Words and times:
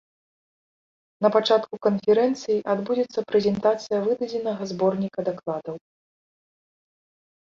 На 1.25 1.29
пачатку 1.35 1.75
канферэнцыі 1.87 2.57
адбудзецца 2.73 3.19
прэзентацыя 3.31 3.99
выдадзенага 4.07 4.63
зборніка 4.71 5.19
дакладаў. 5.29 5.75